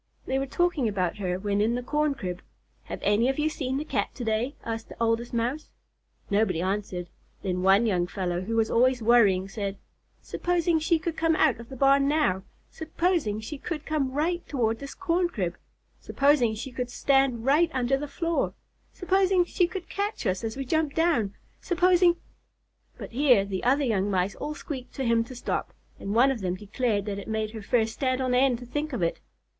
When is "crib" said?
2.15-2.41, 15.29-15.55